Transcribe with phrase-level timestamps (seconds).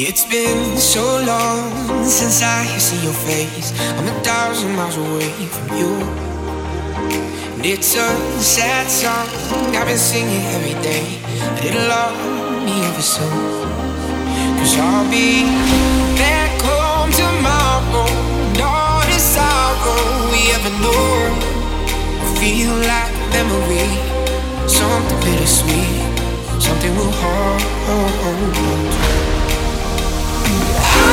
[0.00, 1.74] It's been so long
[2.04, 3.74] since I see your face.
[3.98, 5.90] I'm a thousand miles away from you.
[7.58, 8.06] And it's a
[8.38, 9.26] sad song
[9.74, 11.18] I've been singing every day.
[11.50, 12.14] But it'll all
[12.62, 13.26] me ever soon.
[14.62, 15.42] Cause I'll be
[16.14, 18.06] back home tomorrow.
[18.62, 21.26] All the sorrow we ever know.
[22.22, 23.98] I feel like memory,
[24.70, 26.06] something bittersweet,
[26.62, 27.58] something we'll hold.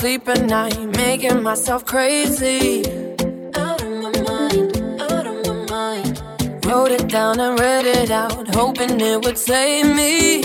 [0.00, 2.82] sleep at night, making myself crazy.
[3.54, 6.64] Out of my mind, out of my mind.
[6.64, 10.40] Wrote it down and read it out, hoping it would save me.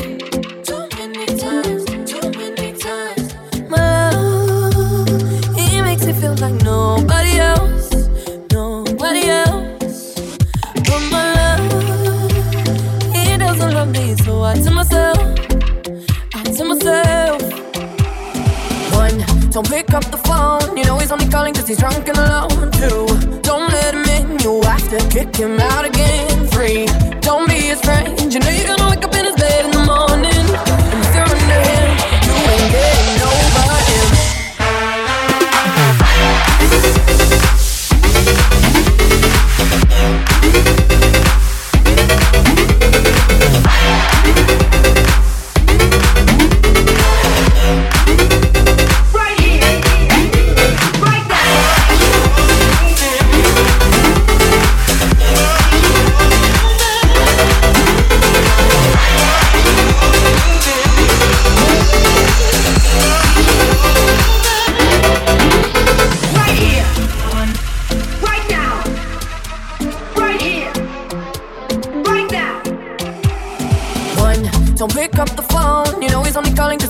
[0.67, 3.27] Too many times, too many times.
[3.69, 8.09] My love, he makes me feel like nobody else,
[8.51, 10.15] nobody else.
[10.87, 12.31] But my love,
[13.15, 15.04] he doesn't love me, so I tell myself,
[21.65, 22.71] cause he's drunk and alone.
[22.71, 23.41] too.
[23.41, 24.39] don't let him in.
[24.39, 26.47] You have to kick him out again.
[26.47, 26.85] Three,
[27.21, 28.33] don't be his friend.
[28.33, 29.74] You know you're gonna wake up in his bed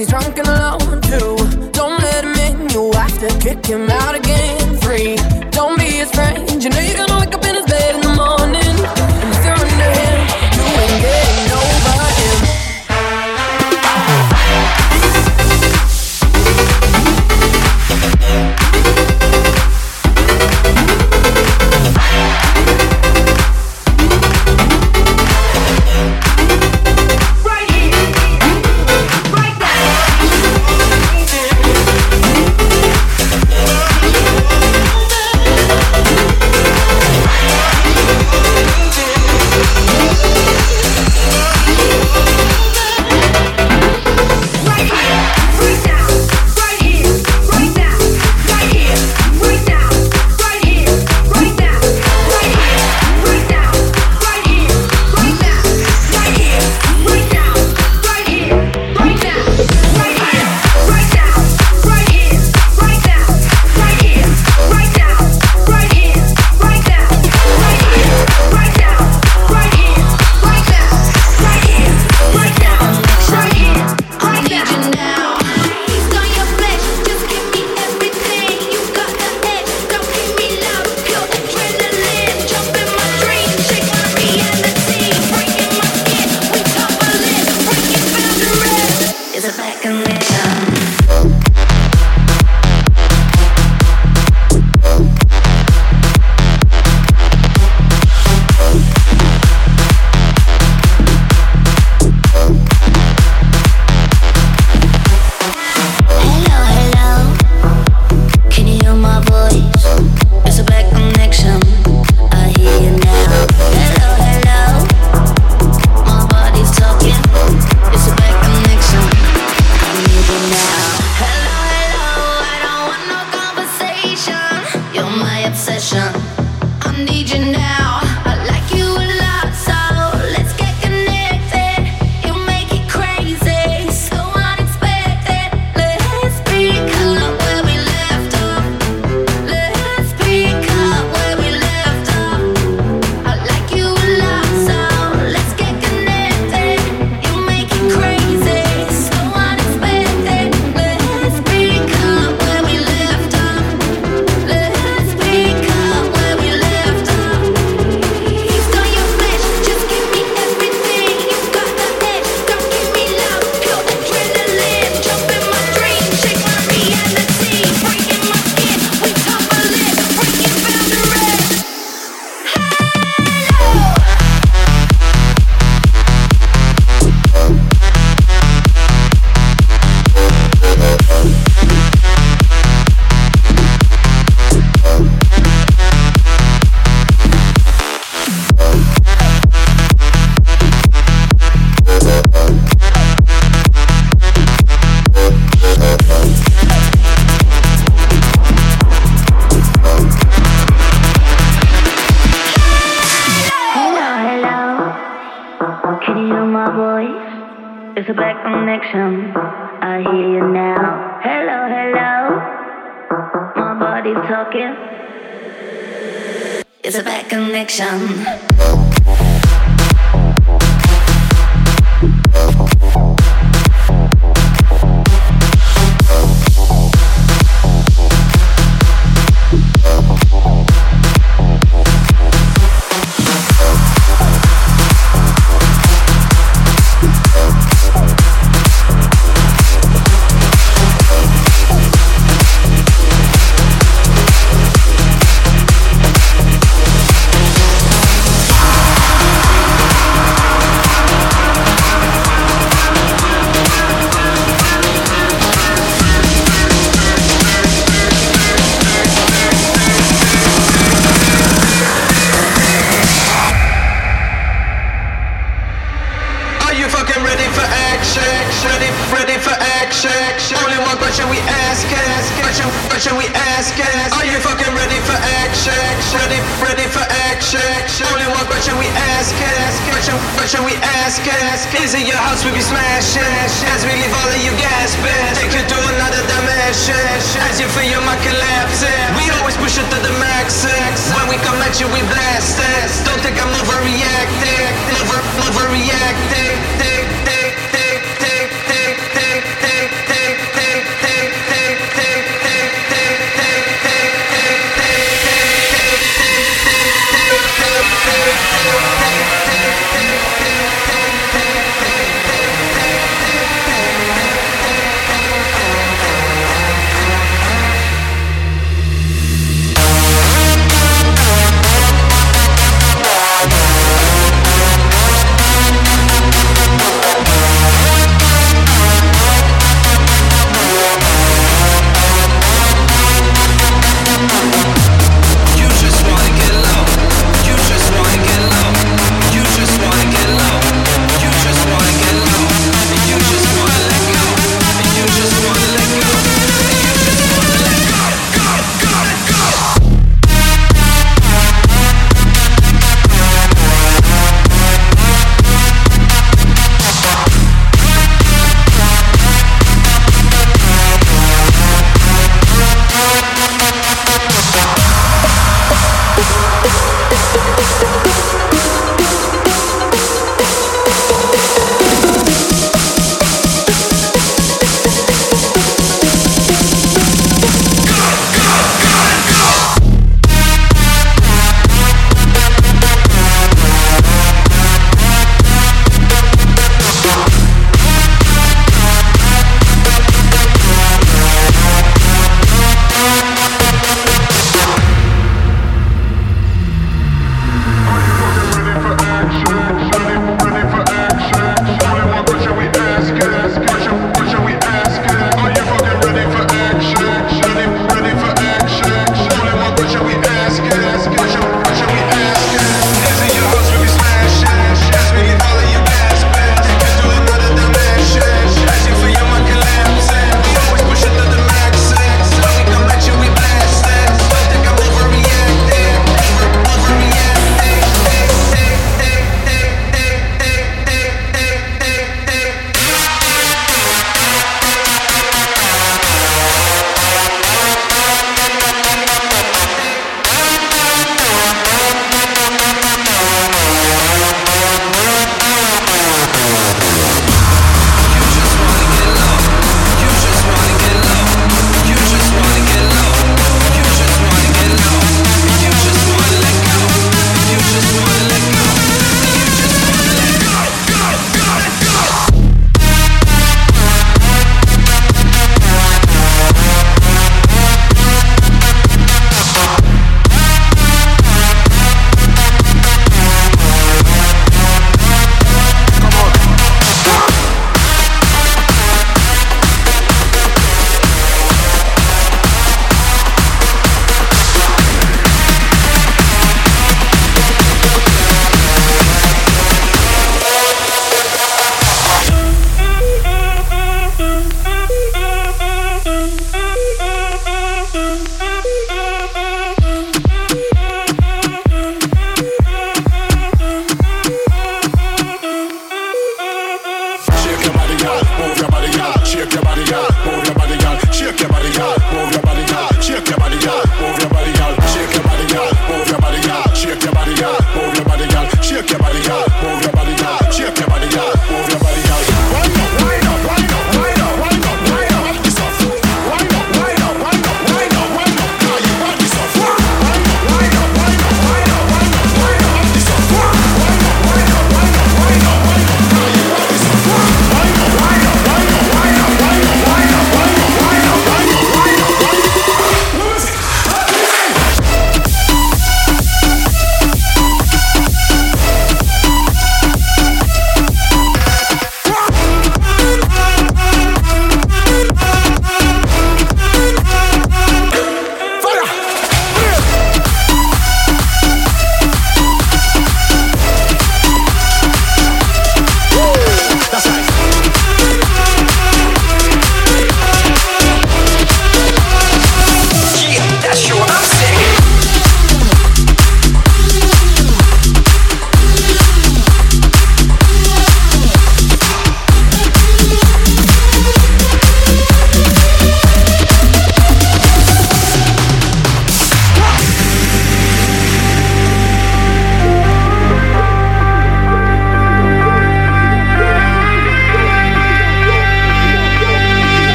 [0.00, 1.00] he's drunk and alone.
[1.02, 1.36] Two,
[1.72, 2.70] don't let him in.
[2.70, 4.76] You have to kick him out again.
[4.78, 5.16] Three,
[5.50, 6.62] don't be his friend.
[6.62, 7.09] You know you're gonna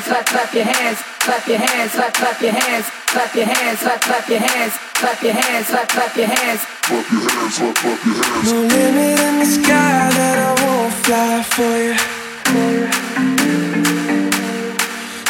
[0.00, 3.80] hands, clap, clap your hands, clap your hands, clap, clap your hands, clap your hands,
[3.80, 6.64] clap, clap your hands, clap your hands, clap, clap your hands.
[6.80, 8.46] Clap your hands, clap, clap your hands.
[8.46, 11.94] No limit in the sky that I won't fly for you.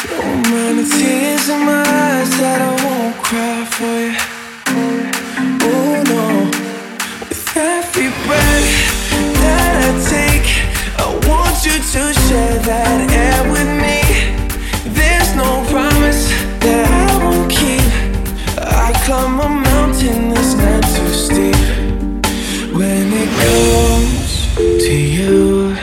[0.09, 4.15] Don't mind the tears in my eyes that I won't cry for you.
[5.63, 6.23] Oh no,
[7.27, 8.71] with every breath
[9.41, 10.49] that I take,
[10.97, 13.80] I want you to share that air with me.
[19.11, 21.63] climb a mountain that's not too steep.
[22.79, 24.31] When it comes
[24.85, 25.75] to you,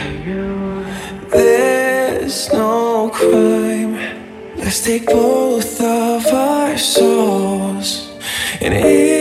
[1.29, 3.95] there's no crime.
[4.57, 8.09] Let's take both of our souls
[8.63, 9.18] and.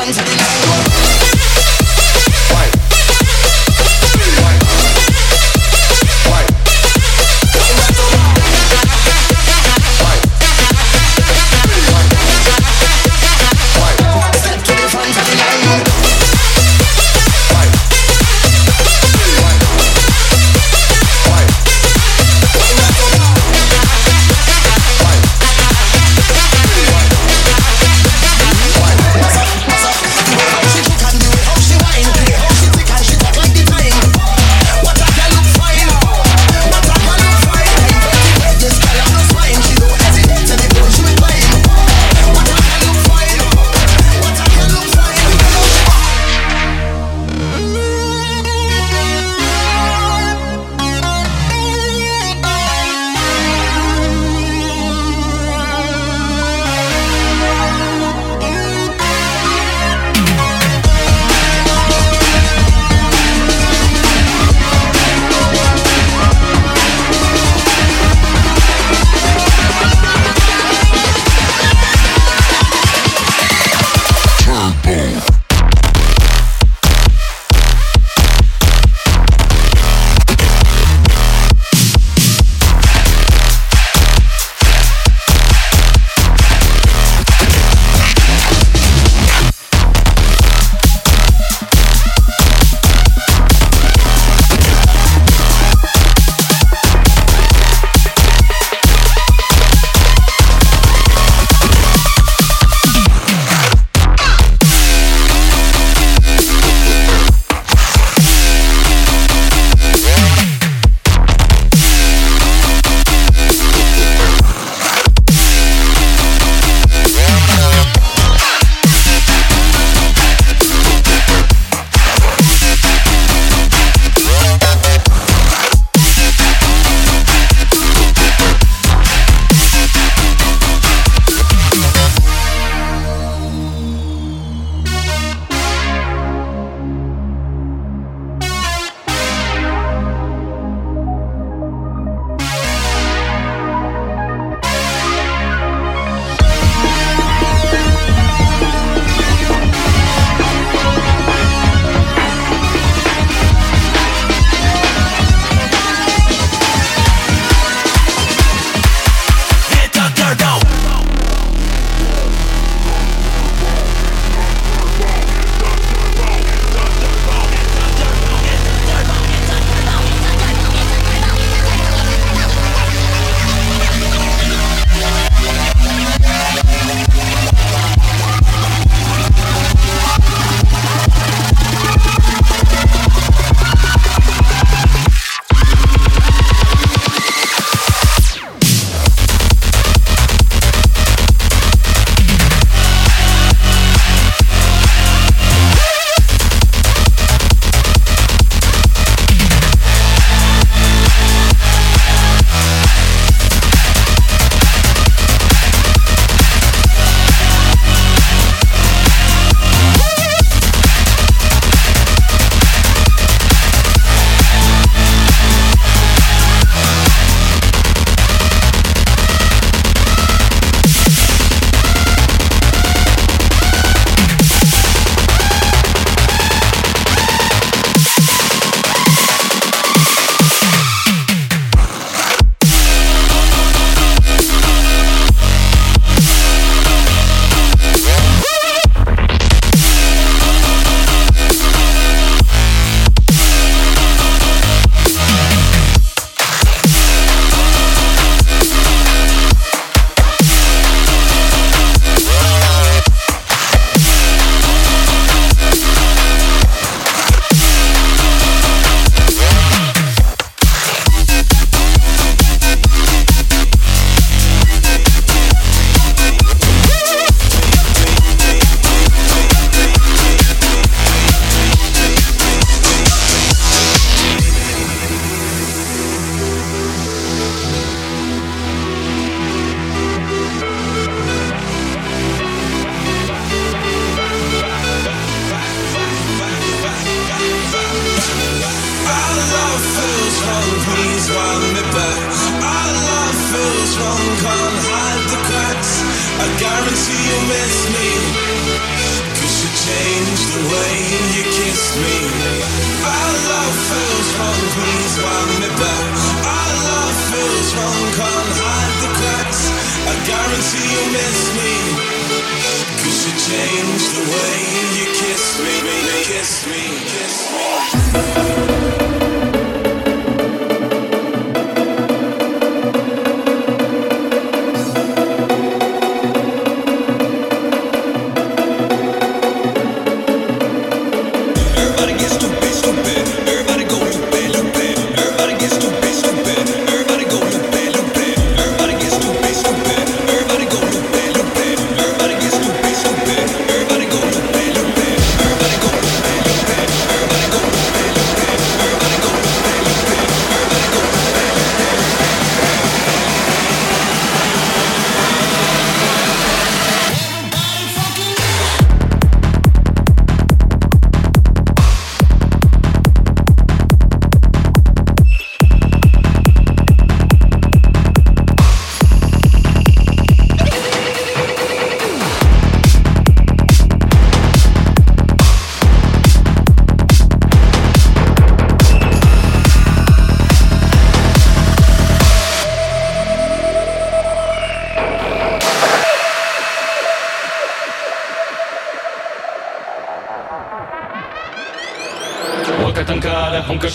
[0.00, 0.69] Step to the front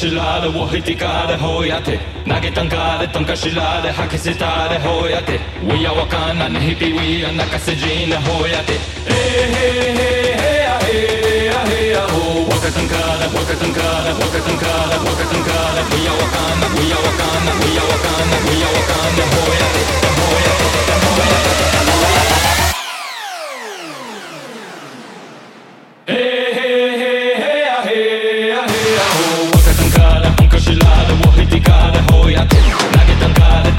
[0.01, 8.73] 知られを引きかれほやて投げたんかれとんかしられ吐き捨てたれほやて We やわかんなねひぴ We や泣かせじなほやて
[9.07, 20.04] えへへへやへやへやほわかたんかれわかたんかれわかたんかれわかたんかれ We やわかんな We やわかんな We やわかんな We やわかんなほやて
[32.26, 32.64] hoiatin
[32.98, 33.76] Nagetan kaare